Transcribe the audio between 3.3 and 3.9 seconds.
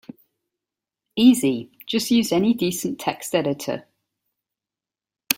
editor.